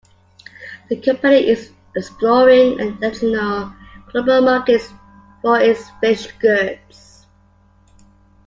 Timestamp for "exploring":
1.95-2.79